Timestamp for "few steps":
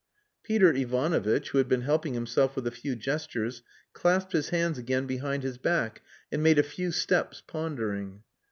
6.63-7.43